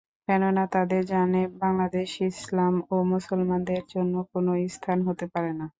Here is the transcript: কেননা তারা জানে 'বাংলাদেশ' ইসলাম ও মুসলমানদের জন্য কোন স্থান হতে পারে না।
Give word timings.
কেননা 0.27 0.63
তারা 0.69 0.99
জানে 1.11 1.41
'বাংলাদেশ' 1.53 2.09
ইসলাম 2.31 2.73
ও 2.89 3.05
মুসলমানদের 3.11 3.81
জন্য 3.93 4.13
কোন 4.31 4.45
স্থান 4.75 4.97
হতে 5.07 5.25
পারে 5.33 5.51
না। 5.53 5.65